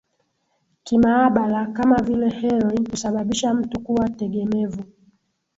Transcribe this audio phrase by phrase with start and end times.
[0.83, 4.83] kimaabala kama vile heroin husababisha mtu kuwa tegemevu